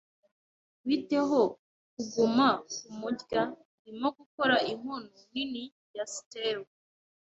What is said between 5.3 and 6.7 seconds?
nini ya stew.